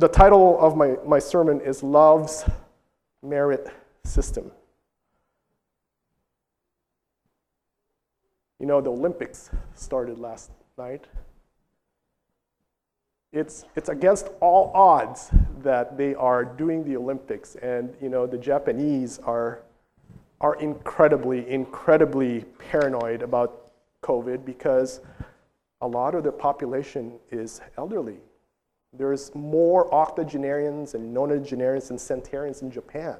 [0.00, 2.44] The title of my, my sermon is Love's
[3.20, 3.68] Merit
[4.04, 4.52] System.
[8.60, 11.06] You know, the Olympics started last night.
[13.32, 15.30] It's, it's against all odds
[15.62, 19.62] that they are doing the Olympics, and you know, the Japanese are,
[20.40, 23.72] are incredibly, incredibly paranoid about
[24.02, 25.00] COVID because
[25.80, 28.18] a lot of their population is elderly.
[28.92, 33.16] There's more octogenarians and nonagenarians and centenarians in Japan.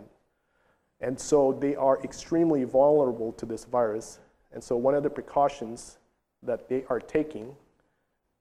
[1.01, 4.19] And so they are extremely vulnerable to this virus.
[4.53, 5.99] And so one of the precautions
[6.43, 7.55] that they are taking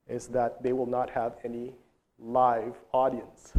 [0.08, 1.74] is that they will not have any
[2.18, 3.54] live audience.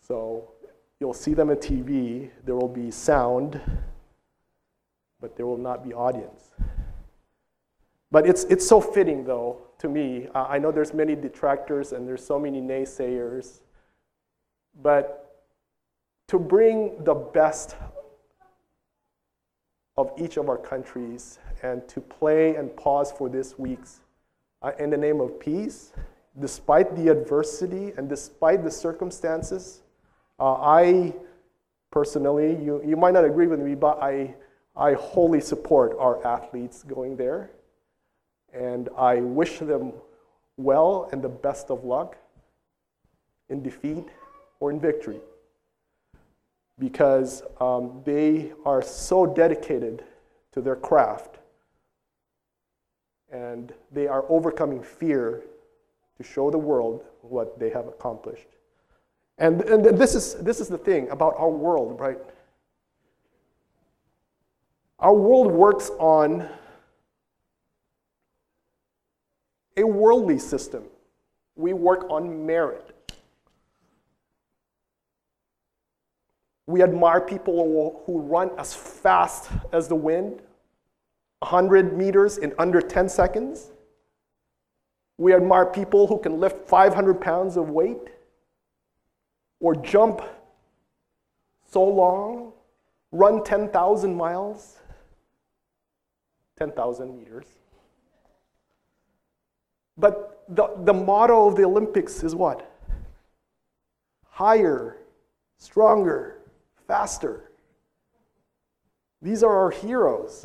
[0.00, 0.52] So
[0.98, 3.60] you'll see them on TV, there will be sound,
[5.20, 6.50] but there will not be audience.
[8.10, 10.28] But it's, it's so fitting, though, to me.
[10.32, 13.60] Uh, I know there's many detractors and there's so many naysayers,
[14.80, 15.44] but
[16.28, 17.74] to bring the best
[19.96, 24.00] of each of our countries and to play and pause for this week's
[24.62, 25.92] uh, in the name of peace,
[26.38, 29.82] despite the adversity and despite the circumstances.
[30.38, 31.12] Uh, I
[31.90, 34.34] personally, you, you might not agree with me, but I,
[34.76, 37.50] I wholly support our athletes going there.
[38.52, 39.92] And I wish them
[40.56, 42.16] well and the best of luck
[43.48, 44.08] in defeat
[44.60, 45.20] or in victory
[46.78, 50.04] because um, they are so dedicated
[50.52, 51.38] to their craft
[53.30, 55.42] and they are overcoming fear
[56.16, 58.48] to show the world what they have accomplished.
[59.38, 62.18] And, and this, is, this is the thing about our world, right?
[64.98, 66.48] Our world works on
[69.82, 70.84] a worldly system.
[71.54, 72.88] We work on merit.
[76.66, 80.40] We admire people who run as fast as the wind,
[81.40, 83.72] 100 meters in under 10 seconds.
[85.18, 88.08] We admire people who can lift 500 pounds of weight
[89.60, 90.22] or jump
[91.70, 92.52] so long,
[93.10, 94.78] run 10,000 miles,
[96.58, 97.46] 10,000 meters.
[100.02, 102.68] But the, the motto of the Olympics is what?
[104.28, 104.96] Higher,
[105.58, 106.38] stronger,
[106.88, 107.52] faster.
[109.22, 110.44] These are our heroes.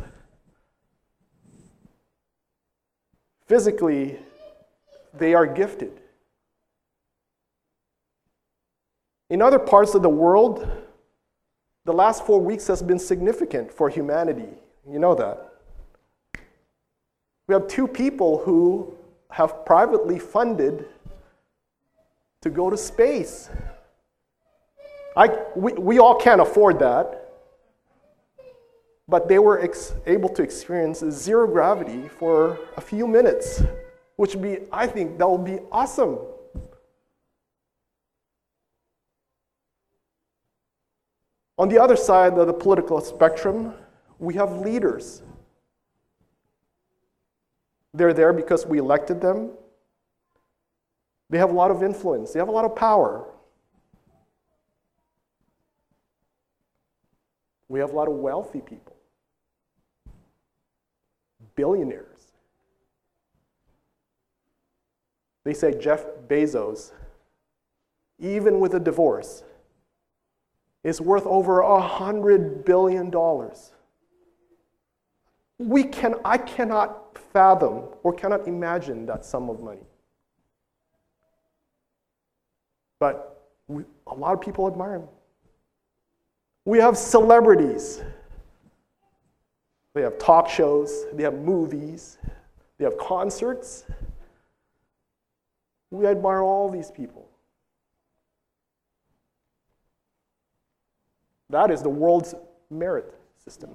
[3.47, 4.19] Physically,
[5.15, 6.01] they are gifted.
[9.31, 10.69] In other parts of the world,
[11.85, 14.49] the last four weeks has been significant for humanity.
[14.87, 15.51] You know that.
[17.47, 18.96] We have two people who
[19.31, 20.85] have privately funded
[22.41, 23.49] to go to space.
[25.15, 27.23] I, we, we all can't afford that.
[29.09, 33.63] But they were ex- able to experience zero gravity for a few minutes,
[34.17, 36.19] which would be, I think, that would be awesome.
[41.57, 43.73] On the other side of the political spectrum,
[44.19, 45.23] we have leaders
[47.97, 49.51] they're there because we elected them.
[51.29, 53.25] They have a lot of influence, they have a lot of power.
[57.69, 58.95] We have a lot of wealthy people,
[61.55, 62.31] billionaires.
[65.43, 66.91] They say Jeff Bezos,
[68.19, 69.43] even with a divorce,
[70.83, 73.73] is worth over a hundred billion dollars.
[75.59, 79.81] We can, I cannot fathom or cannot imagine that sum of money.
[82.99, 85.07] But we, a lot of people admire him.
[86.65, 88.01] We have celebrities.
[89.97, 92.19] They have talk shows, they have movies,
[92.77, 93.83] they have concerts.
[95.89, 97.27] We admire all these people.
[101.49, 102.35] That is the world's
[102.69, 103.11] merit
[103.43, 103.71] system.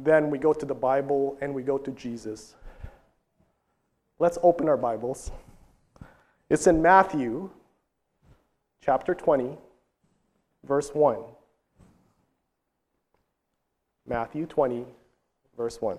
[0.00, 2.54] Then we go to the Bible and we go to Jesus.
[4.20, 5.32] Let's open our Bibles.
[6.48, 7.50] It's in Matthew
[8.80, 9.58] chapter 20,
[10.64, 11.18] verse 1.
[14.06, 14.86] Matthew 20,
[15.56, 15.98] verse 1.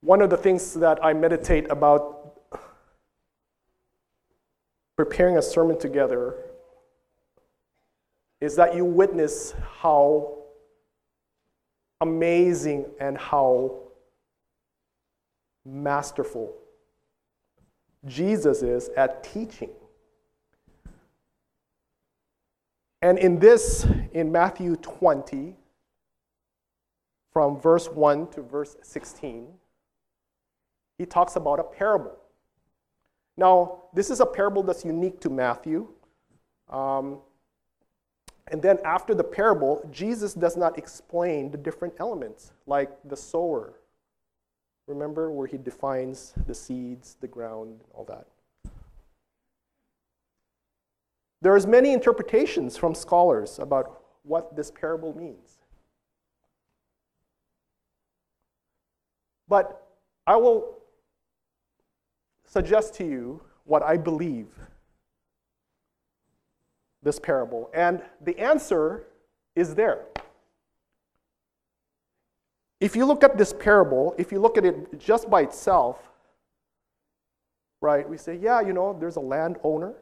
[0.00, 2.40] One of the things that I meditate about
[4.96, 6.34] preparing a sermon together
[8.42, 10.36] is that you witness how
[12.00, 13.78] amazing and how
[15.64, 16.52] masterful
[18.04, 19.70] Jesus is at teaching.
[23.00, 25.54] And in this, in Matthew 20,
[27.32, 29.46] from verse 1 to verse 16,
[30.98, 32.18] he talks about a parable.
[33.36, 35.86] Now, this is a parable that's unique to Matthew.
[36.68, 37.20] Um,
[38.48, 43.74] and then after the parable, Jesus does not explain the different elements, like the sower.
[44.86, 48.26] Remember where he defines the seeds, the ground, all that.
[51.40, 55.58] There's many interpretations from scholars about what this parable means.
[59.48, 59.86] But
[60.26, 60.78] I will
[62.44, 64.48] suggest to you what I believe
[67.02, 67.70] this parable.
[67.74, 69.04] And the answer
[69.54, 70.04] is there.
[72.80, 76.10] If you look at this parable, if you look at it just by itself,
[77.80, 79.94] right, we say, yeah, you know, there's a landowner,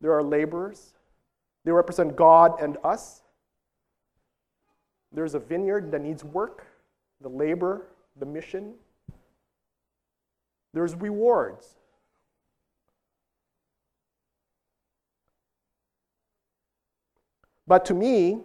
[0.00, 0.94] there are laborers,
[1.64, 3.22] they represent God and us.
[5.12, 6.66] There's a vineyard that needs work,
[7.20, 7.86] the labor,
[8.18, 8.74] the mission.
[10.72, 11.76] There's rewards.
[17.74, 18.38] But to me,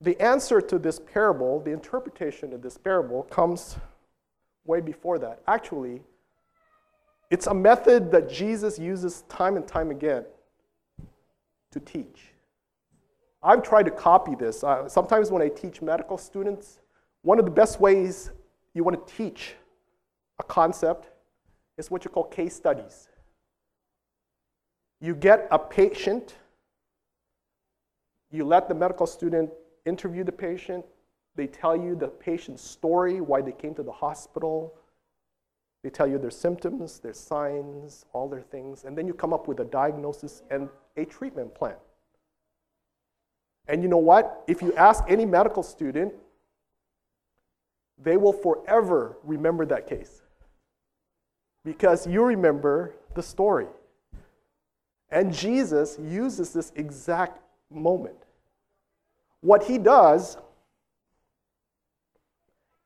[0.00, 3.76] the answer to this parable, the interpretation of this parable, comes
[4.64, 5.42] way before that.
[5.46, 6.02] Actually,
[7.30, 10.24] it's a method that Jesus uses time and time again
[11.70, 12.32] to teach.
[13.40, 14.64] I've tried to copy this.
[14.64, 16.80] Uh, sometimes when I teach medical students,
[17.22, 18.32] one of the best ways
[18.74, 19.54] you want to teach
[20.40, 21.10] a concept
[21.78, 23.08] is what you call case studies.
[25.02, 26.36] You get a patient,
[28.30, 29.50] you let the medical student
[29.84, 30.84] interview the patient,
[31.34, 34.74] they tell you the patient's story, why they came to the hospital,
[35.82, 39.48] they tell you their symptoms, their signs, all their things, and then you come up
[39.48, 41.74] with a diagnosis and a treatment plan.
[43.66, 44.44] And you know what?
[44.46, 46.14] If you ask any medical student,
[47.98, 50.22] they will forever remember that case
[51.64, 53.66] because you remember the story.
[55.12, 57.38] And Jesus uses this exact
[57.70, 58.16] moment.
[59.42, 60.38] What he does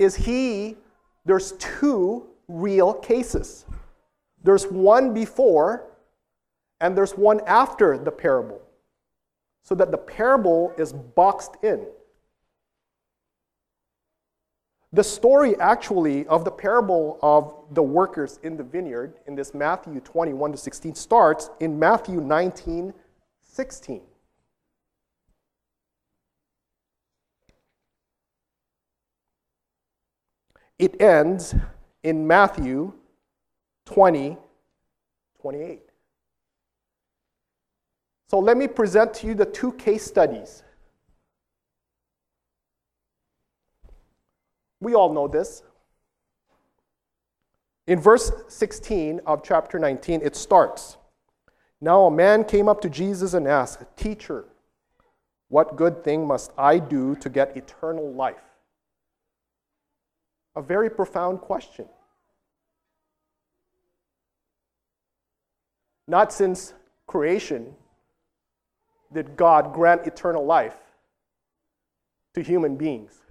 [0.01, 0.77] is he,
[1.25, 3.65] there's two real cases.
[4.43, 5.85] There's one before
[6.81, 8.61] and there's one after the parable.
[9.63, 11.87] So that the parable is boxed in.
[14.93, 20.01] The story, actually, of the parable of the workers in the vineyard in this Matthew
[20.01, 22.95] 21 to 16 starts in Matthew 19
[23.43, 24.03] 16.
[30.79, 31.55] It ends
[32.03, 32.93] in Matthew
[33.87, 34.37] 20
[35.41, 35.83] 28.
[38.29, 40.63] So let me present to you the two case studies
[44.81, 45.63] We all know this.
[47.87, 50.97] In verse 16 of chapter 19, it starts
[51.81, 54.45] Now a man came up to Jesus and asked, Teacher,
[55.49, 58.43] what good thing must I do to get eternal life?
[60.57, 61.87] A very profound question.
[66.09, 66.73] Not since
[67.07, 67.75] creation
[69.13, 70.77] did God grant eternal life
[72.35, 73.23] to human beings.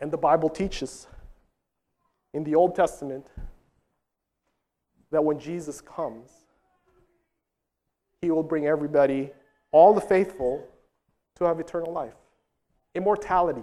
[0.00, 1.06] And the Bible teaches
[2.32, 3.26] in the Old Testament
[5.10, 6.30] that when Jesus comes,
[8.22, 9.30] he will bring everybody,
[9.72, 10.66] all the faithful,
[11.36, 12.14] to have eternal life,
[12.94, 13.62] immortality.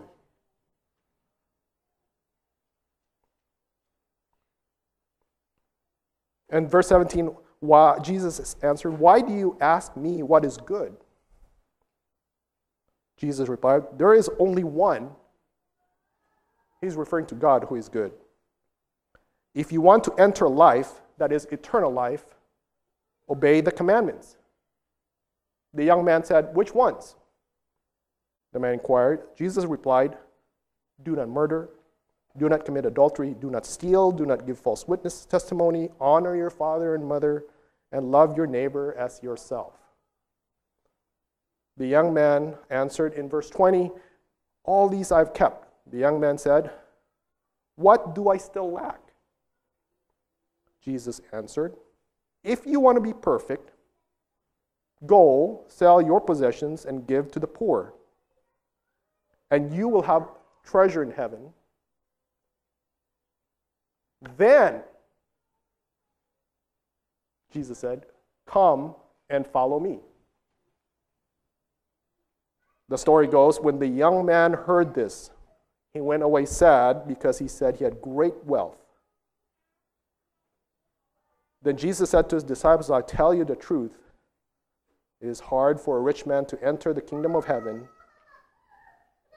[6.49, 10.95] And verse 17, why, Jesus answered, Why do you ask me what is good?
[13.17, 15.09] Jesus replied, There is only one
[16.81, 18.11] He's referring to God who is good.
[19.55, 22.25] If you want to enter life, that is eternal life,
[23.29, 24.37] obey the commandments.
[25.73, 27.15] The young man said, Which ones?
[28.53, 29.21] The man inquired.
[29.35, 30.17] Jesus replied,
[31.03, 31.69] Do not murder,
[32.37, 36.49] do not commit adultery, do not steal, do not give false witness testimony, honor your
[36.49, 37.45] father and mother,
[37.91, 39.73] and love your neighbor as yourself.
[41.77, 43.91] The young man answered in verse 20,
[44.63, 45.66] All these I've kept.
[45.91, 46.71] The young man said,
[47.75, 48.99] What do I still lack?
[50.81, 51.75] Jesus answered,
[52.43, 53.71] If you want to be perfect,
[55.05, 57.93] go sell your possessions and give to the poor,
[59.51, 60.29] and you will have
[60.63, 61.53] treasure in heaven.
[64.37, 64.81] Then,
[67.51, 68.05] Jesus said,
[68.45, 68.95] Come
[69.29, 69.99] and follow me.
[72.89, 75.31] The story goes when the young man heard this,
[75.97, 78.77] he went away sad because he said he had great wealth.
[81.63, 83.97] Then Jesus said to his disciples, I tell you the truth.
[85.19, 87.87] It is hard for a rich man to enter the kingdom of heaven.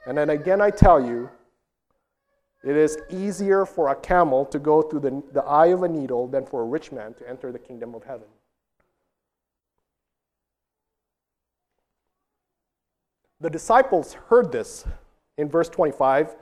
[0.05, 1.31] And then again, I tell you,
[2.63, 6.27] it is easier for a camel to go through the, the eye of a needle
[6.27, 8.27] than for a rich man to enter the kingdom of heaven.
[13.39, 14.85] The disciples heard this
[15.39, 16.35] in verse 25.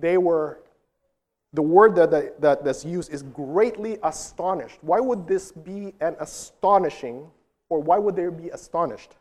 [0.00, 0.60] They were,
[1.52, 4.78] the word that, that, that that's used is greatly astonished.
[4.82, 7.30] Why would this be an astonishing,
[7.68, 9.16] or why would they be astonished?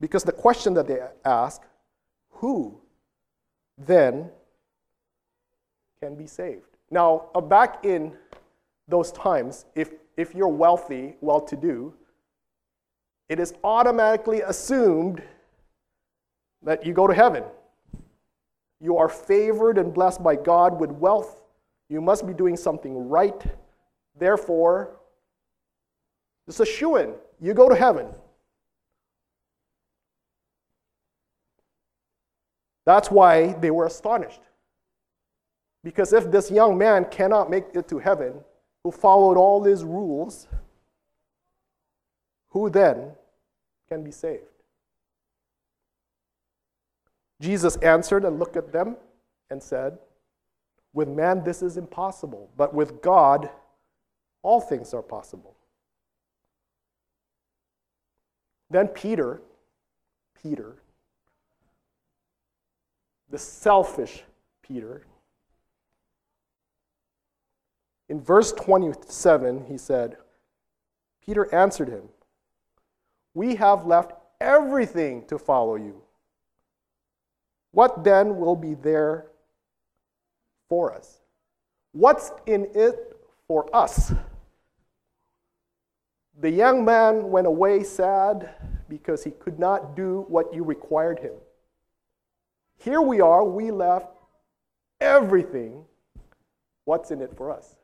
[0.00, 1.62] Because the question that they ask,
[2.30, 2.80] who
[3.78, 4.30] then
[6.00, 6.66] can be saved?
[6.90, 8.12] Now, uh, back in
[8.88, 11.94] those times, if, if you're wealthy, well to do,
[13.28, 15.22] it is automatically assumed
[16.62, 17.44] that you go to heaven.
[18.84, 21.42] You are favored and blessed by God with wealth.
[21.88, 23.42] You must be doing something right.
[24.14, 25.00] Therefore,
[26.46, 27.14] it's a shoo in.
[27.40, 28.08] You go to heaven.
[32.84, 34.42] That's why they were astonished.
[35.82, 38.34] Because if this young man cannot make it to heaven,
[38.82, 40.46] who followed all these rules,
[42.50, 43.12] who then
[43.88, 44.53] can be saved?
[47.44, 48.96] Jesus answered and looked at them
[49.50, 49.98] and said,
[50.94, 53.50] With man this is impossible, but with God
[54.42, 55.54] all things are possible.
[58.70, 59.42] Then Peter,
[60.42, 60.76] Peter,
[63.30, 64.22] the selfish
[64.62, 65.06] Peter,
[68.08, 70.16] in verse 27, he said,
[71.24, 72.08] Peter answered him,
[73.34, 76.03] we have left everything to follow you.
[77.74, 79.26] What then will be there
[80.68, 81.20] for us?
[81.90, 83.16] What's in it
[83.48, 84.12] for us?
[86.40, 88.50] The young man went away sad
[88.88, 91.32] because he could not do what you required him.
[92.78, 94.18] Here we are, we left
[95.00, 95.84] everything.
[96.84, 97.74] What's in it for us?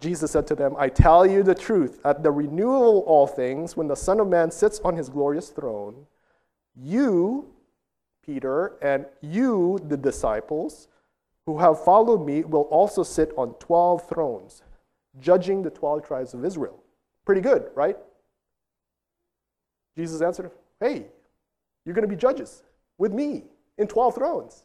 [0.00, 3.76] Jesus said to them, I tell you the truth, at the renewal of all things,
[3.76, 6.06] when the Son of Man sits on his glorious throne,
[6.82, 7.46] you,
[8.24, 10.88] Peter, and you, the disciples,
[11.46, 14.62] who have followed me, will also sit on 12 thrones,
[15.20, 16.78] judging the 12 tribes of Israel.
[17.24, 17.96] Pretty good, right?
[19.96, 21.06] Jesus answered, Hey,
[21.84, 22.62] you're going to be judges
[22.98, 23.44] with me
[23.78, 24.64] in 12 thrones.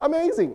[0.00, 0.54] Amazing.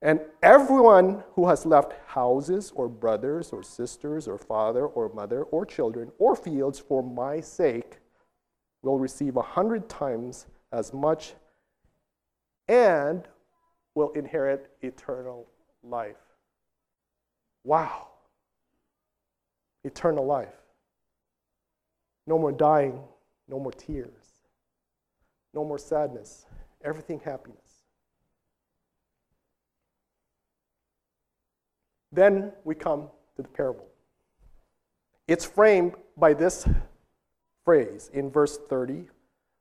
[0.00, 5.66] And everyone who has left houses or brothers or sisters or father or mother or
[5.66, 7.98] children or fields for my sake
[8.82, 11.34] will receive a hundred times as much
[12.68, 13.26] and
[13.94, 15.46] will inherit eternal
[15.82, 16.16] life.
[17.64, 18.08] Wow.
[19.84, 20.54] Eternal life.
[22.26, 23.00] No more dying,
[23.48, 24.44] no more tears,
[25.54, 26.44] no more sadness,
[26.84, 27.84] everything happiness.
[32.12, 33.86] Then we come to the parable.
[35.26, 36.66] It's framed by this
[37.68, 39.04] phrase in verse 30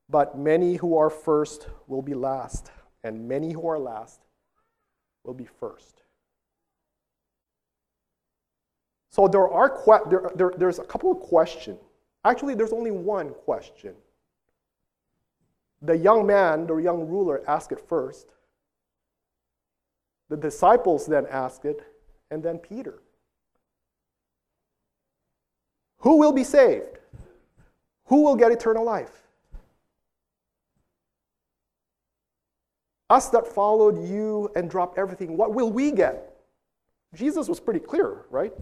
[0.08, 2.72] But many who are first will be last,
[3.04, 4.22] and many who are last
[5.26, 6.04] will be first.
[9.12, 11.80] So there are que- there, there, there's a couple of questions.
[12.24, 13.94] Actually, there's only one question.
[15.82, 18.28] The young man, the young ruler, asked it first.
[20.30, 21.82] The disciples then asked it,
[22.32, 23.02] and then Peter.
[25.98, 27.00] Who will be saved?
[28.08, 29.24] Who will get eternal life?
[33.10, 36.34] Us that followed you and dropped everything, what will we get?
[37.14, 38.54] Jesus was pretty clear, right?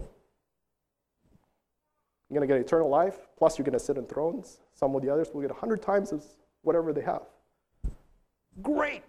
[2.28, 4.60] You're going to get eternal life, plus you're going to sit in thrones.
[4.74, 7.22] Some of the others will get 100 times as whatever they have.
[8.62, 9.04] Great!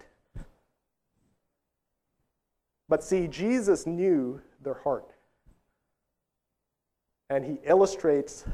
[2.89, 5.12] But see, Jesus knew their heart.
[7.29, 8.46] And he illustrates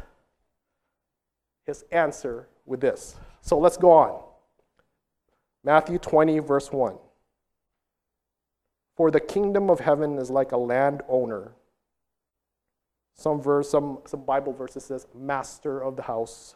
[1.66, 3.16] his answer with this.
[3.42, 4.22] So let's go on.
[5.64, 6.96] Matthew 20, verse 1.
[8.96, 11.54] For the kingdom of heaven is like a landowner.
[13.16, 16.56] Some verse, some, some Bible verses says, master of the house,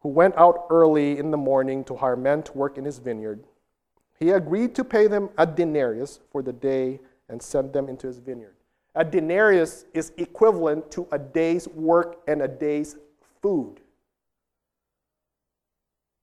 [0.00, 3.44] who went out early in the morning to hire men to work in his vineyard.
[4.18, 8.18] He agreed to pay them a denarius for the day and sent them into his
[8.18, 8.54] vineyard.
[8.94, 12.96] A denarius is equivalent to a day's work and a day's
[13.40, 13.80] food.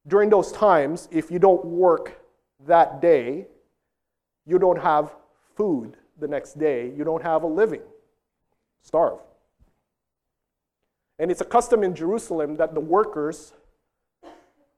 [0.07, 2.21] During those times, if you don't work
[2.65, 3.47] that day,
[4.45, 5.13] you don't have
[5.55, 7.81] food the next day, you don't have a living.
[8.81, 9.19] Starve.
[11.19, 13.53] And it's a custom in Jerusalem that the workers,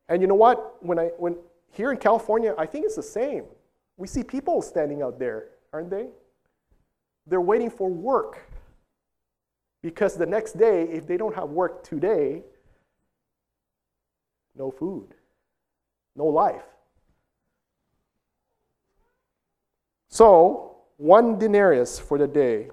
[0.08, 0.84] and you know what?
[0.84, 1.36] When I when
[1.72, 3.46] here in California, I think it's the same.
[3.98, 6.08] We see people standing out there, aren't they?
[7.30, 8.50] They're waiting for work.
[9.82, 12.42] Because the next day, if they don't have work today,
[14.56, 15.14] no food,
[16.16, 16.64] no life.
[20.10, 22.72] So, one denarius for the day.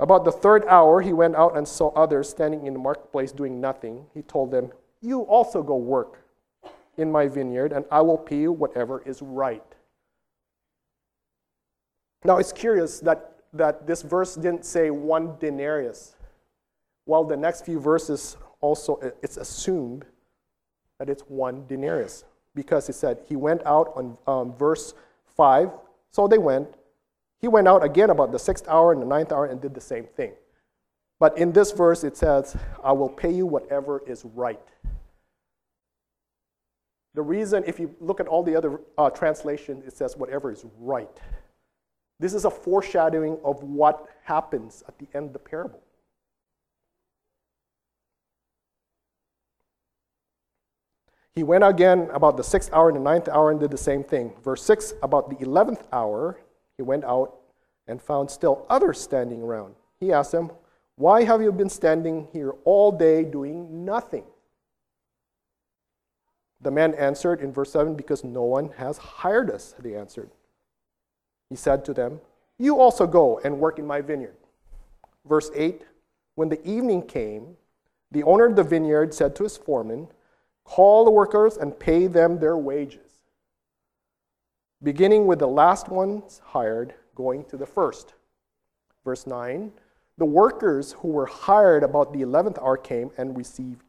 [0.00, 3.60] About the third hour, he went out and saw others standing in the marketplace doing
[3.60, 4.06] nothing.
[4.14, 6.24] He told them, You also go work
[6.96, 9.67] in my vineyard, and I will pay you whatever is right.
[12.24, 16.16] Now, it's curious that, that this verse didn't say one denarius.
[17.04, 20.04] While the next few verses also, it's assumed
[20.98, 24.94] that it's one denarius because he said he went out on um, verse
[25.36, 25.70] 5.
[26.10, 26.68] So they went.
[27.40, 29.80] He went out again about the sixth hour and the ninth hour and did the
[29.80, 30.32] same thing.
[31.20, 34.60] But in this verse, it says, I will pay you whatever is right.
[37.14, 40.64] The reason, if you look at all the other uh, translations, it says whatever is
[40.78, 41.10] right.
[42.20, 45.80] This is a foreshadowing of what happens at the end of the parable.
[51.34, 54.02] He went again about the sixth hour and the ninth hour and did the same
[54.02, 54.32] thing.
[54.42, 56.40] Verse 6 About the eleventh hour,
[56.76, 57.38] he went out
[57.86, 59.76] and found still others standing around.
[60.00, 60.50] He asked them,
[60.96, 64.24] Why have you been standing here all day doing nothing?
[66.60, 70.30] The man answered in verse 7 Because no one has hired us, they answered.
[71.50, 72.20] He said to them,
[72.58, 74.36] You also go and work in my vineyard.
[75.26, 75.82] Verse 8
[76.34, 77.56] When the evening came,
[78.10, 80.08] the owner of the vineyard said to his foreman,
[80.64, 83.22] Call the workers and pay them their wages,
[84.82, 88.14] beginning with the last ones hired, going to the first.
[89.04, 89.72] Verse 9
[90.18, 93.82] The workers who were hired about the eleventh hour came and received,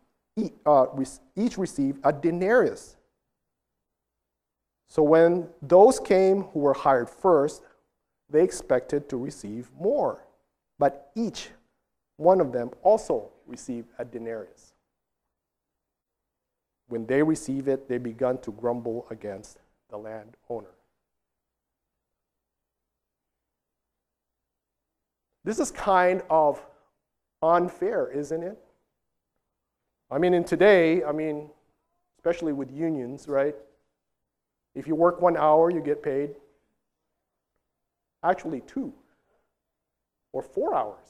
[0.65, 0.85] uh,
[1.35, 2.95] each received a denarius.
[4.89, 7.61] So when those came who were hired first,
[8.29, 10.25] they expected to receive more.
[10.79, 11.49] But each
[12.17, 14.73] one of them also received a denarius.
[16.87, 20.73] When they receive it, they began to grumble against the landowner.
[25.43, 26.65] This is kind of
[27.41, 28.57] unfair, isn't it?
[30.11, 31.49] I mean, in today, I mean,
[32.17, 33.55] especially with unions, right?
[34.79, 36.29] If you work one hour, you get paid
[38.23, 38.93] actually two
[40.31, 41.05] or four hours.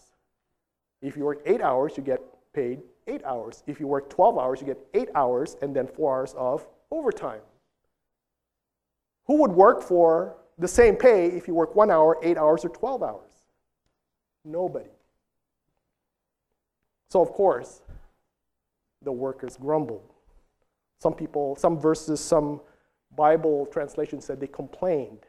[1.04, 2.20] If you work eight hours, you get
[2.52, 3.64] paid eight hours.
[3.68, 7.42] If you work 12 hours, you get eight hours and then four hours of overtime.
[9.28, 12.70] Who would work for the same pay if you work one hour, eight hours, or
[12.70, 13.32] 12 hours?
[14.44, 14.90] Nobody.
[17.12, 17.84] So, of course,
[19.04, 20.12] the workers grumbled.
[21.00, 22.62] Some people, some verses, some
[23.20, 25.26] Bible translation said they complained.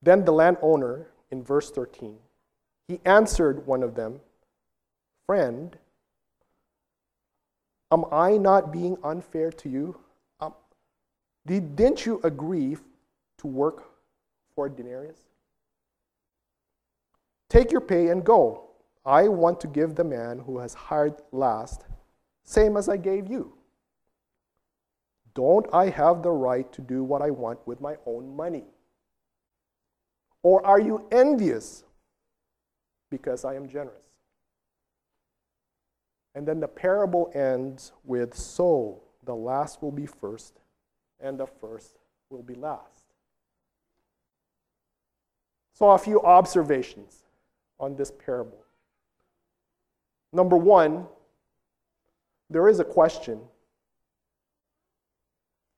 [0.00, 2.16] Then the landowner, in verse 13,
[2.86, 4.20] he answered one of them,
[5.26, 5.76] Friend,
[7.90, 9.98] am I not being unfair to you?
[10.38, 10.54] Um,
[11.44, 12.76] didn't you agree
[13.38, 13.82] to work
[14.54, 15.18] for a denarius?
[17.48, 18.69] Take your pay and go.
[19.04, 21.86] I want to give the man who has hired last,
[22.44, 23.54] same as I gave you.
[25.34, 28.64] Don't I have the right to do what I want with my own money?
[30.42, 31.84] Or are you envious
[33.10, 33.96] because I am generous?
[36.34, 40.60] And then the parable ends with So the last will be first,
[41.20, 41.98] and the first
[42.30, 43.04] will be last.
[45.74, 47.24] So, a few observations
[47.78, 48.64] on this parable.
[50.32, 51.06] Number one,
[52.48, 53.40] there is a question.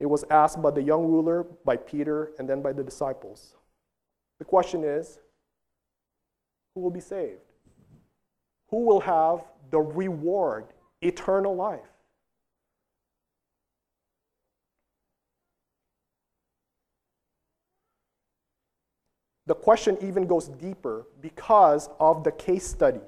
[0.01, 3.57] It was asked by the young ruler, by Peter, and then by the disciples.
[4.39, 5.21] The question is
[6.75, 7.53] who will be saved?
[8.73, 10.65] who will have the reward,
[11.03, 11.81] eternal life.
[19.47, 23.01] The question even goes deeper because of the case study.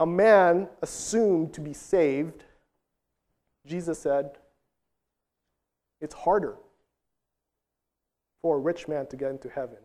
[0.00, 2.44] A man assumed to be saved,
[3.66, 4.38] Jesus said,
[6.00, 6.56] it's harder
[8.42, 9.78] for a rich man to get into heaven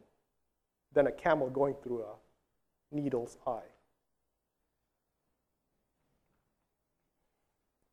[0.93, 3.72] than a camel going through a needle's eye.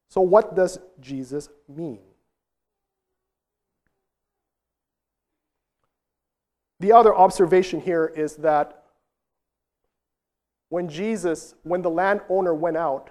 [0.09, 2.01] So, what does Jesus mean?
[6.81, 8.86] The other observation here is that
[10.69, 13.11] when Jesus, when the landowner went out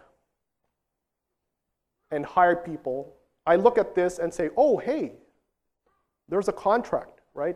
[2.12, 3.16] and hired people,
[3.46, 5.14] I look at this and say, oh, hey,
[6.28, 7.56] there's a contract, right?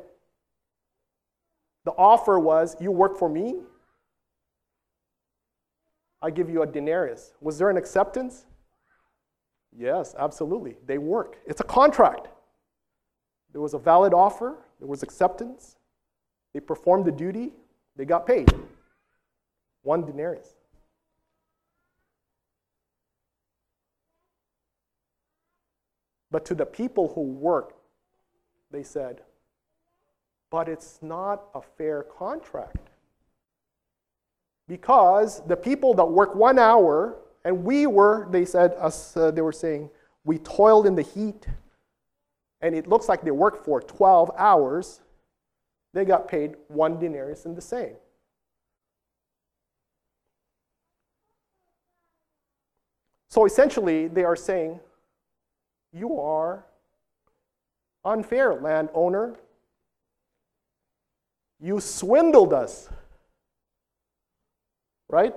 [1.85, 3.55] The offer was, you work for me,
[6.21, 7.33] I give you a denarius.
[7.39, 8.45] Was there an acceptance?
[9.75, 10.75] Yes, absolutely.
[10.85, 11.37] They work.
[11.45, 12.27] It's a contract.
[13.51, 15.77] There was a valid offer, there was acceptance.
[16.53, 17.53] They performed the duty,
[17.95, 18.51] they got paid.
[19.83, 20.55] One denarius.
[26.31, 27.79] But to the people who worked,
[28.71, 29.21] they said,
[30.51, 32.89] but it's not a fair contract.
[34.67, 39.41] Because the people that work one hour, and we were, they said, us, uh, they
[39.41, 39.89] were saying,
[40.23, 41.47] we toiled in the heat,
[42.61, 45.01] and it looks like they worked for 12 hours,
[45.93, 47.95] they got paid one denarius and the same.
[53.29, 54.79] So essentially, they are saying,
[55.93, 56.65] You are
[58.03, 59.35] unfair, landowner.
[61.59, 62.89] You swindled us.
[65.09, 65.33] Right?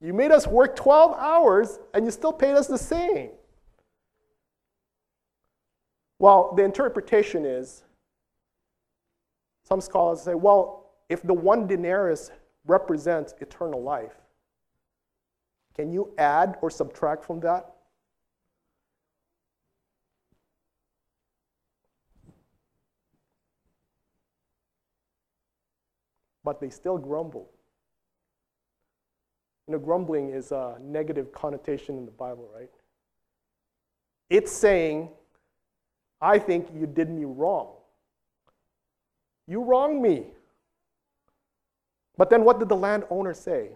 [0.00, 3.30] You made us work 12 hours and you still paid us the same.
[6.18, 7.84] Well, the interpretation is
[9.64, 12.30] some scholars say, well, if the one denarius
[12.66, 14.12] represents eternal life,
[15.74, 17.70] can you add or subtract from that?
[26.44, 27.50] But they still grumble.
[29.66, 32.70] You know, grumbling is a negative connotation in the Bible, right?
[34.28, 35.08] It's saying,
[36.20, 37.72] I think you did me wrong.
[39.46, 40.26] You wronged me.
[42.16, 43.70] But then what did the landowner say?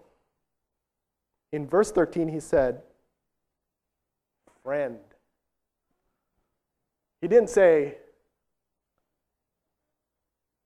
[1.52, 2.82] In verse 13, he said,
[4.62, 4.98] Friend.
[7.20, 7.96] He didn't say,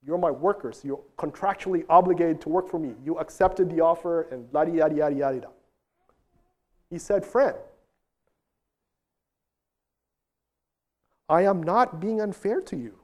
[0.05, 0.81] You're my workers.
[0.85, 2.95] You're contractually obligated to work for me.
[3.05, 5.49] You accepted the offer and yada, yada, yada, yada.
[6.91, 7.57] He said, Friend.
[11.29, 12.99] I am not being unfair to you.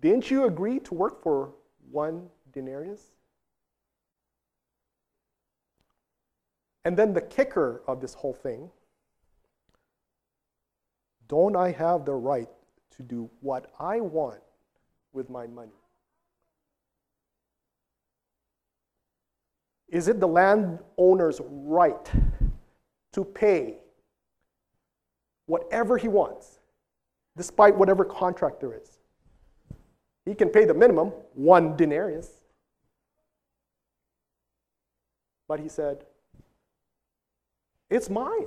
[0.00, 1.54] Didn't you agree to work for
[1.90, 3.12] one denarius?
[6.84, 8.70] And then the kicker of this whole thing
[11.28, 12.48] don't I have the right
[12.96, 14.40] to do what I want
[15.12, 15.72] with my money?
[19.88, 22.10] Is it the landowner's right
[23.12, 23.76] to pay
[25.46, 26.60] whatever he wants,
[27.36, 28.98] despite whatever contract there is?
[30.24, 32.40] He can pay the minimum, one denarius.
[35.46, 36.04] But he said,
[37.90, 38.46] It's mine.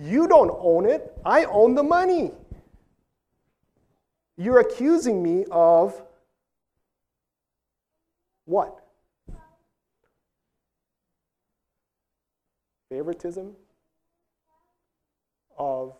[0.00, 2.30] You don't own it, I own the money.
[4.36, 6.00] You're accusing me of
[8.44, 8.78] what?
[12.88, 13.56] Favoritism?
[15.58, 15.94] Of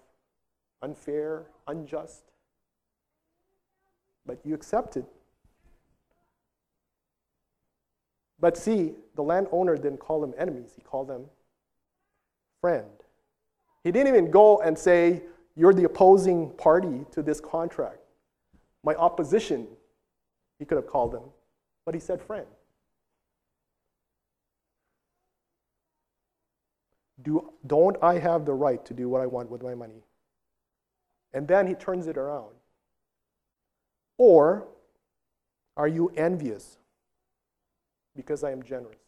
[0.80, 2.22] unfair, unjust?
[4.28, 5.06] but you accepted.
[8.40, 11.26] But see, the landowner didn't call them enemies, he called them
[12.60, 12.90] friend.
[13.84, 15.22] He didn't even go and say,
[15.56, 17.98] You're the opposing party to this contract.
[18.84, 19.66] My opposition,
[20.58, 21.24] he could have called them,
[21.84, 22.46] but he said friend.
[27.22, 30.04] Do, don't I have the right to do what I want with my money?
[31.32, 32.54] And then he turns it around.
[34.16, 34.68] Or
[35.76, 36.77] are you envious
[38.18, 38.98] because I am generous?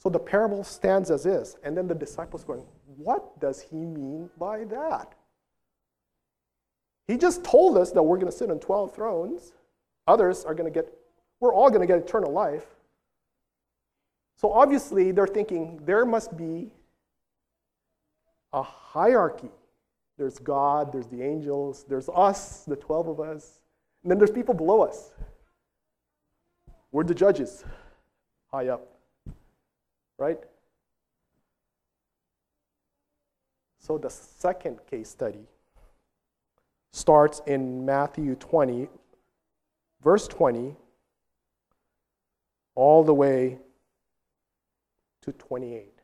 [0.00, 2.64] So the parable stands as is, and then the disciples going,
[2.96, 5.14] What does he mean by that?
[7.06, 9.52] He just told us that we're going to sit on 12 thrones.
[10.08, 10.92] Others are going to get,
[11.38, 12.66] we're all going to get eternal life.
[14.36, 16.72] So obviously, they're thinking there must be
[18.52, 19.50] a hierarchy.
[20.18, 23.60] There's God, there's the angels, there's us, the 12 of us,
[24.02, 25.12] and then there's people below us.
[26.90, 27.64] We're the judges,
[28.50, 28.86] high up.
[30.18, 30.38] Right?
[33.78, 35.46] So the second case study
[36.92, 38.88] starts in Matthew 20,
[40.02, 40.74] verse 20,
[42.74, 43.58] all the way
[45.22, 45.97] to 28.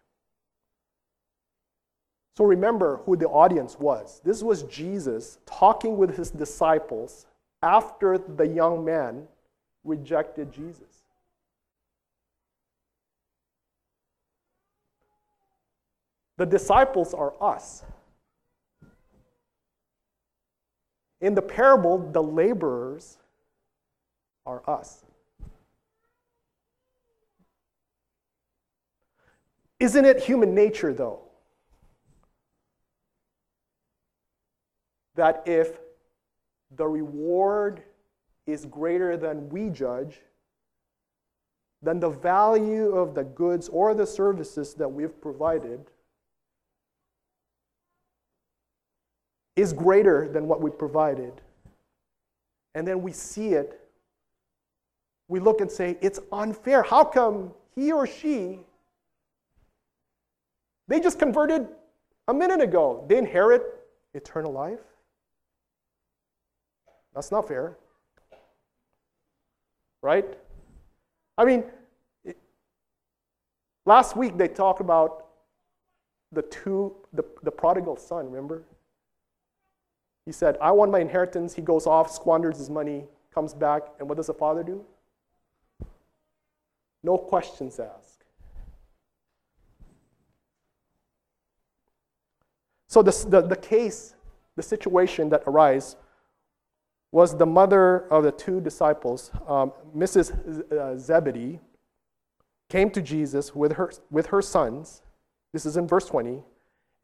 [2.37, 4.21] So remember who the audience was.
[4.25, 7.27] This was Jesus talking with his disciples
[7.63, 9.29] after the young man
[9.85, 11.05] rejected Jesus.
[16.37, 17.85] The disciples are us.
[21.21, 23.19] In the parable, the laborers
[24.45, 25.05] are us.
[29.79, 31.24] Isn't it human nature, though,
[35.15, 35.79] that if
[36.77, 37.83] the reward
[38.47, 40.21] is greater than we judge,
[41.83, 45.91] then the value of the goods or the services that we've provided
[49.57, 51.41] is greater than what we provided.
[52.75, 53.81] And then we see it,
[55.29, 56.83] we look and say, it's unfair.
[56.83, 58.61] How come he or she,
[60.89, 61.69] they just converted
[62.27, 63.05] a minute ago?
[63.09, 63.63] They inherit
[64.15, 64.81] eternal life?
[67.15, 67.77] That's not fair.
[70.03, 70.27] Right?
[71.39, 71.65] I mean,
[73.87, 75.27] last week they talked about
[76.33, 78.65] the two, the, the prodigal son, remember?
[80.27, 81.55] He said, I want my inheritance.
[81.55, 84.85] He goes off, squanders his money, comes back, and what does the father do?
[87.03, 88.25] No questions asked.
[92.89, 94.15] So the, the, the case,
[94.57, 95.97] the situation that arose
[97.15, 100.73] was the mother of the two disciples, um, Mrs.
[100.73, 101.61] Uh, Zebedee,
[102.69, 105.01] came to Jesus with her, with her sons.
[105.53, 106.43] This is in verse 20.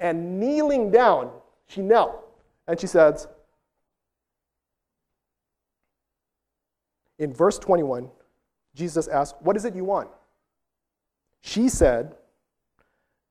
[0.01, 1.31] And kneeling down,
[1.69, 2.25] she knelt
[2.67, 3.29] and she says,
[7.21, 8.11] in verse 21,
[8.75, 10.11] Jesus asked, What is it you want?
[11.41, 12.17] She said,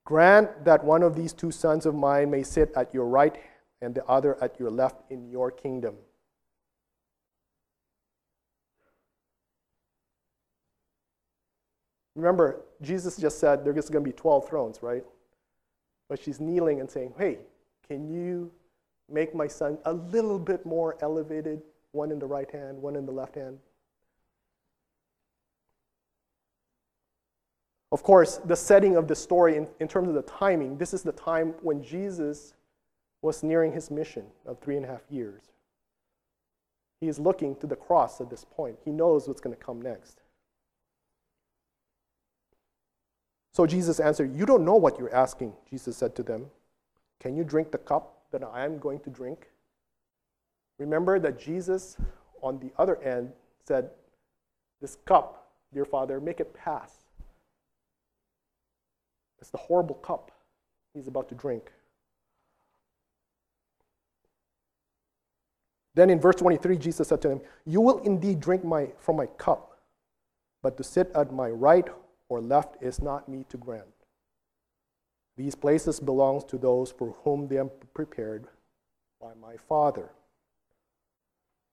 [0.06, 3.38] Grant that one of these two sons of mine may sit at your right
[3.82, 5.96] and the other at your left in your kingdom.
[12.20, 15.04] Remember, Jesus just said there's going to be 12 thrones, right?
[16.08, 17.40] But she's kneeling and saying, Hey,
[17.88, 18.52] can you
[19.12, 23.06] make my son a little bit more elevated, one in the right hand, one in
[23.06, 23.60] the left hand.
[27.92, 31.02] Of course, the setting of the story in, in terms of the timing, this is
[31.02, 32.54] the time when Jesus
[33.22, 35.42] was nearing his mission of three and a half years.
[37.02, 38.78] He is looking to the cross at this point.
[38.86, 40.22] He knows what's going to come next.
[43.60, 46.46] So Jesus answered, You don't know what you're asking, Jesus said to them.
[47.20, 49.48] Can you drink the cup that I am going to drink.
[50.78, 51.98] Remember that Jesus,
[52.42, 53.34] on the other end,
[53.66, 53.90] said,
[54.80, 56.94] This cup, dear Father, make it pass.
[59.42, 60.32] It's the horrible cup
[60.94, 61.74] he's about to drink.
[65.96, 69.26] Then in verse 23, Jesus said to him, You will indeed drink my, from my
[69.26, 69.82] cup,
[70.64, 71.90] but to sit at my right
[72.30, 73.86] or left is not me to grant.
[75.36, 78.48] These places belong to those for whom they are prepared
[79.20, 80.12] by my Father.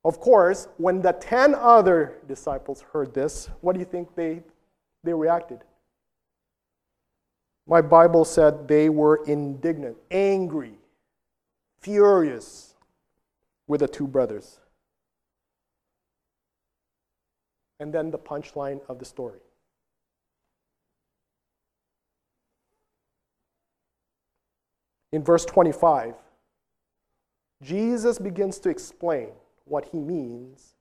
[0.05, 4.42] Of course, when the 10 other disciples heard this, what do you think they,
[5.03, 5.64] they reacted?
[7.66, 10.79] My Bible said they were indignant, angry,
[11.81, 12.77] furious
[13.66, 14.61] with the two brothers.
[17.81, 19.40] And then the punchline of the story.
[25.12, 26.14] In verse 25,
[27.62, 29.29] Jesus begins to explain
[29.64, 30.75] what he means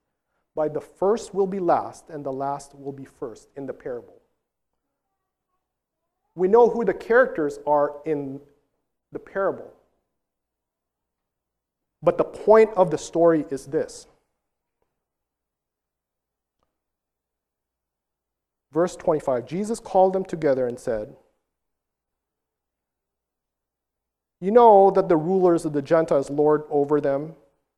[0.54, 4.20] by the first will be last and the last will be first in the parable.
[6.34, 8.40] We know who the characters are in
[9.12, 9.72] the parable.
[12.02, 14.06] But the point of the story is this.
[18.72, 21.16] Verse 25 Jesus called them together and said,
[24.40, 27.34] You know that the rulers of the Gentiles lord over them,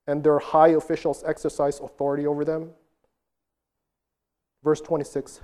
[0.06, 2.70] and their high officials exercise authority over them.
[4.64, 5.40] Verse 26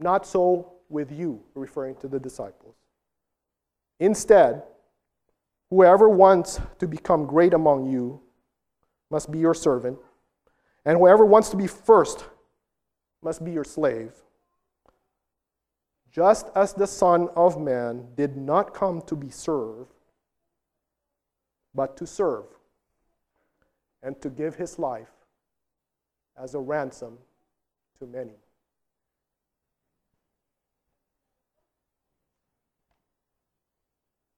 [0.00, 2.74] Not so with you, referring to the disciples.
[4.00, 4.62] Instead,
[5.70, 8.20] whoever wants to become great among you
[9.10, 9.98] must be your servant,
[10.84, 12.24] and whoever wants to be first
[13.22, 14.12] must be your slave.
[16.10, 19.92] Just as the Son of Man did not come to be served,
[21.74, 22.44] but to serve,
[24.02, 25.10] and to give his life
[26.36, 27.18] as a ransom
[27.98, 28.34] to many.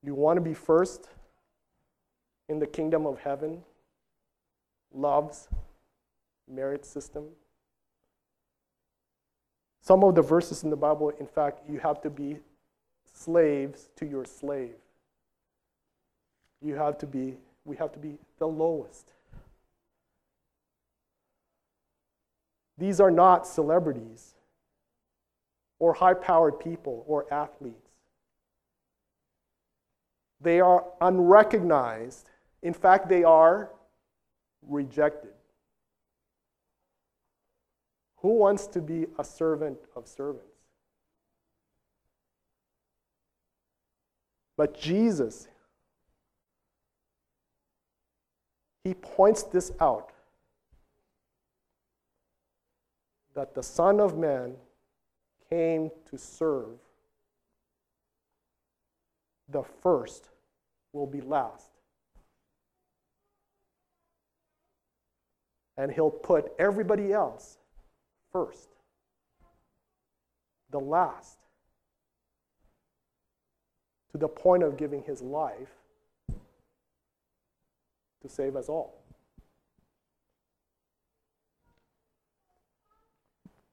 [0.03, 1.09] You want to be first
[2.49, 3.63] in the kingdom of heaven?
[4.93, 5.49] Love's
[6.49, 7.27] merit system.
[9.83, 12.39] Some of the verses in the Bible, in fact, you have to be
[13.13, 14.75] slaves to your slave.
[16.63, 19.13] You have to be, we have to be the lowest.
[22.79, 24.35] These are not celebrities
[25.79, 27.91] or high powered people or athletes.
[30.41, 32.31] They are unrecognized.
[32.63, 33.71] In fact, they are
[34.67, 35.33] rejected.
[38.19, 40.47] Who wants to be a servant of servants?
[44.57, 45.49] But Jesus,
[48.85, 50.13] he points this out
[53.35, 54.55] that the Son of Man
[55.49, 56.79] came to serve.
[59.49, 60.29] The first
[60.93, 61.71] will be last.
[65.77, 67.59] And he'll put everybody else
[68.33, 68.69] first,
[70.71, 71.39] the last,
[74.13, 75.80] to the point of giving his life
[78.23, 79.01] to save us all.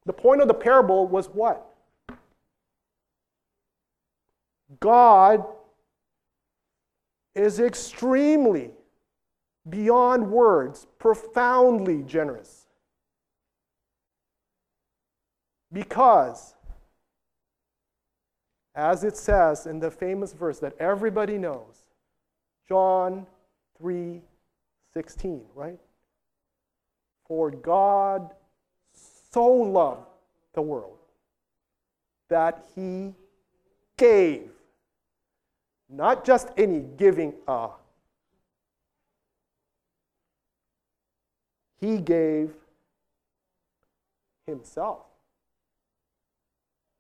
[0.06, 1.66] The point of the parable was what?
[4.80, 5.46] God
[7.36, 8.72] is extremely,
[9.70, 12.68] beyond words, profoundly generous.
[15.72, 16.56] Because,
[18.74, 21.84] as it says in the famous verse that everybody knows,
[22.68, 23.28] John
[23.78, 24.22] 3
[24.94, 25.80] 16, right?
[27.28, 28.34] For God
[29.32, 30.08] so loved
[30.54, 30.98] the world
[32.30, 33.14] that he
[33.98, 34.50] gave,
[35.90, 37.70] not just any giving a,
[41.80, 42.52] he gave
[44.46, 45.00] himself.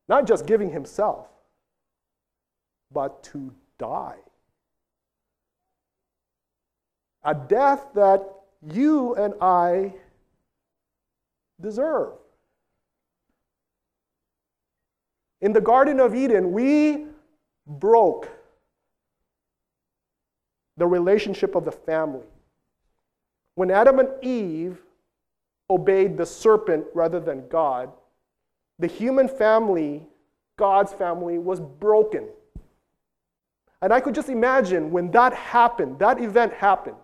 [0.08, 1.28] Not just giving himself,
[2.93, 4.17] but to die.
[7.28, 8.24] A death that
[8.66, 9.94] you and I
[11.62, 12.13] deserve.
[15.42, 17.06] In the Garden of Eden, we
[17.68, 18.30] broke
[20.78, 22.26] the relationship of the family.
[23.56, 24.82] When Adam and Eve
[25.70, 27.92] obeyed the serpent rather than God,
[28.80, 30.08] the human family,
[30.58, 32.30] God's family, was broken.
[33.82, 36.96] And I could just imagine when that happened, that event happened,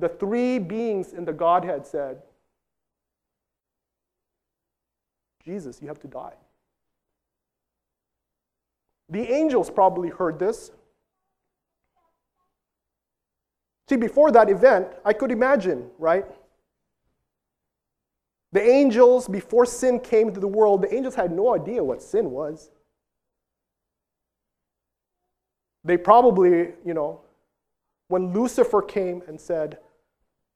[0.00, 2.22] the three beings in the Godhead said,
[5.44, 6.34] Jesus, you have to die.
[9.08, 10.70] The angels probably heard this.
[13.88, 16.24] See, before that event, I could imagine, right?
[18.52, 22.30] The angels, before sin came into the world, the angels had no idea what sin
[22.30, 22.70] was.
[25.84, 27.22] They probably, you know,
[28.08, 29.78] when Lucifer came and said,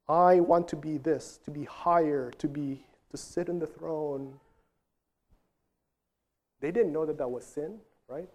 [0.08, 4.34] I want to be this, to be higher, to be to sit in the throne.
[6.60, 8.29] They didn't know that that was sin, right?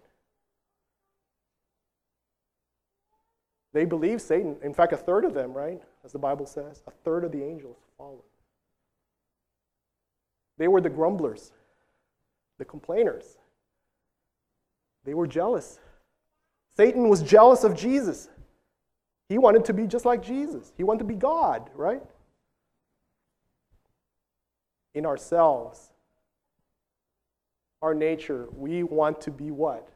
[3.72, 4.56] They believed Satan.
[4.62, 5.80] In fact, a third of them, right?
[6.04, 8.22] As the Bible says, a third of the angels followed.
[10.58, 11.52] They were the grumblers,
[12.58, 13.38] the complainers.
[15.04, 15.78] They were jealous.
[16.76, 18.28] Satan was jealous of Jesus.
[19.30, 22.02] He wanted to be just like Jesus, he wanted to be God, right?
[24.94, 25.88] In ourselves,
[27.80, 29.88] our nature, we want to be what?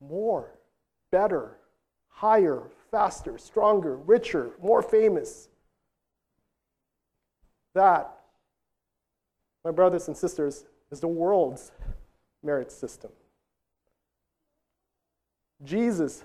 [0.00, 0.58] More,
[1.12, 1.58] better,
[2.08, 5.48] higher, faster, stronger, richer, more famous.
[7.76, 8.12] That
[9.64, 11.72] my brothers and sisters, is the world's
[12.42, 13.10] merit system.
[15.64, 16.24] Jesus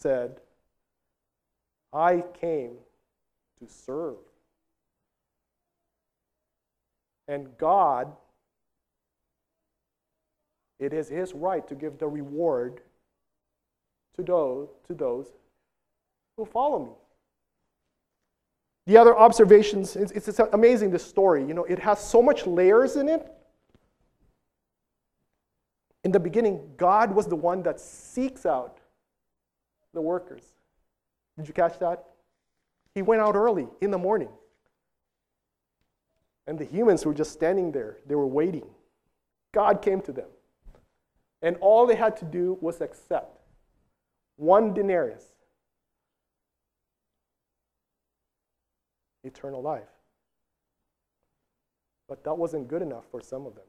[0.00, 0.40] said,
[1.92, 2.72] I came
[3.58, 4.16] to serve.
[7.26, 8.12] And God,
[10.78, 12.80] it is His right to give the reward
[14.16, 15.26] to those, to those
[16.36, 16.92] who follow me.
[18.86, 21.44] The other observations, it's, it's amazing this story.
[21.44, 23.30] You know, it has so much layers in it.
[26.04, 28.78] In the beginning, God was the one that seeks out
[29.94, 30.42] the workers.
[31.36, 32.04] Did you catch that?
[32.94, 34.30] He went out early in the morning.
[36.46, 38.66] And the humans were just standing there, they were waiting.
[39.52, 40.28] God came to them.
[41.42, 43.40] And all they had to do was accept
[44.36, 45.24] one denarius
[49.24, 49.88] eternal life.
[52.08, 53.64] But that wasn't good enough for some of them.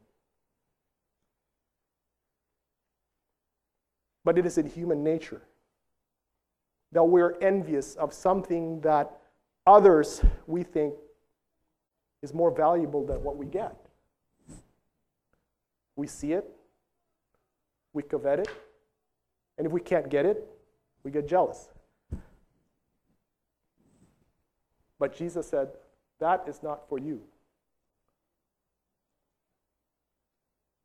[4.24, 5.42] But it is in human nature
[6.92, 9.10] that we're envious of something that
[9.66, 10.94] others we think
[12.22, 13.74] is more valuable than what we get.
[15.96, 16.44] We see it,
[17.92, 18.48] we covet it,
[19.58, 20.46] and if we can't get it,
[21.04, 21.68] we get jealous.
[24.98, 25.68] But Jesus said,
[26.18, 27.22] That is not for you.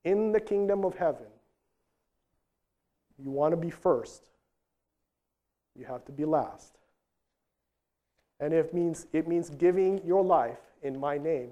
[0.03, 1.28] In the kingdom of heaven,
[3.18, 4.30] you want to be first,
[5.78, 6.78] you have to be last.
[8.39, 11.51] And it means, it means giving your life in my name,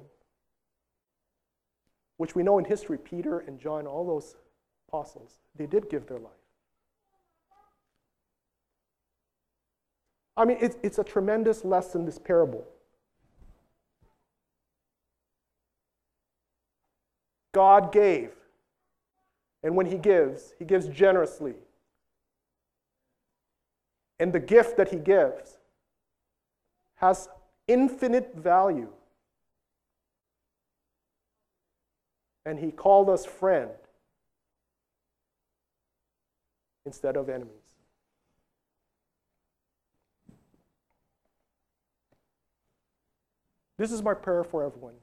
[2.18, 4.36] which we know in history, Peter and John, all those
[4.88, 6.32] apostles, they did give their life.
[10.36, 12.66] I mean, it's, it's a tremendous lesson, this parable.
[17.54, 18.32] God gave.
[19.62, 21.54] And when He gives, He gives generously.
[24.24, 25.58] And the gift that He gives
[26.96, 27.28] has
[27.68, 28.88] infinite value.
[32.46, 33.70] And He called us friend
[36.86, 37.52] instead of enemies.
[43.78, 44.94] This is my prayer for everyone.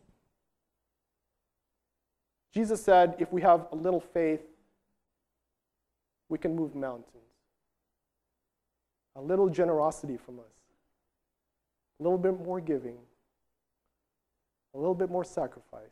[2.55, 4.41] Jesus said, if we have a little faith,
[6.31, 7.30] we can move mountains.
[9.17, 10.55] A little generosity from us,
[11.99, 12.97] a little bit more giving,
[14.75, 15.91] a little bit more sacrifice.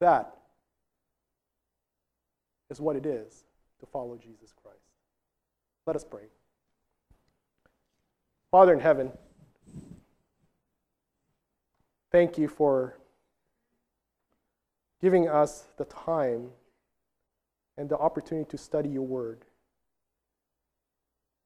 [0.00, 0.36] That
[2.70, 3.44] is what it is
[3.80, 4.78] to follow Jesus Christ.
[5.86, 6.24] Let us pray.
[8.50, 9.12] Father in heaven,
[12.10, 12.98] thank you for
[15.00, 16.50] giving us the time
[17.78, 19.44] and the opportunity to study your word.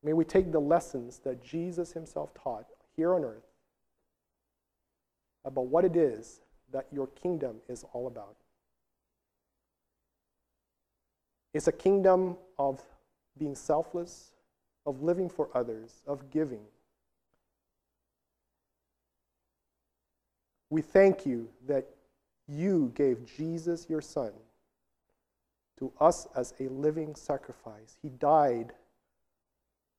[0.06, 3.48] May we take the lessons that Jesus himself taught here on earth
[5.44, 8.36] about what it is that your kingdom is all about.
[11.52, 12.80] It's a kingdom of
[13.36, 14.30] being selfless,
[14.86, 16.62] of living for others, of giving.
[20.70, 21.84] We thank you that
[22.46, 24.30] you gave Jesus, your Son,
[25.80, 27.96] to us as a living sacrifice.
[28.00, 28.72] He died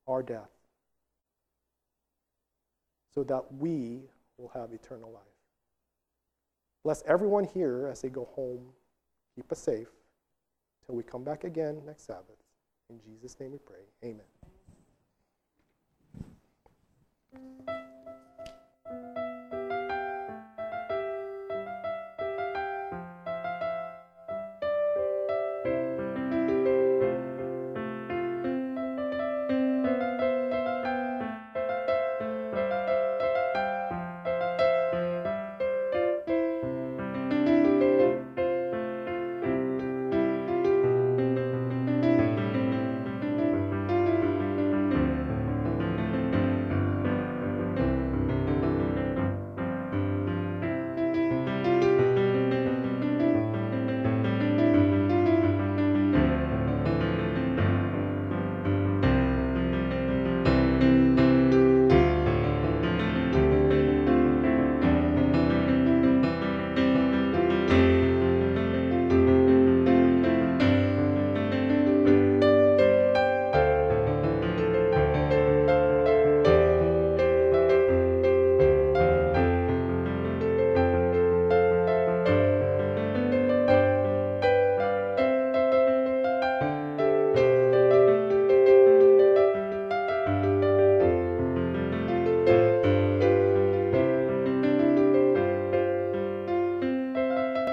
[0.08, 0.50] our death
[3.14, 4.00] so that we
[4.36, 5.22] will have eternal life.
[6.84, 8.64] Bless everyone here as they go home.
[9.34, 9.88] Keep us safe
[10.86, 12.38] till we come back again next Sabbath.
[12.88, 13.84] In Jesus' name we pray.
[14.04, 14.24] Amen.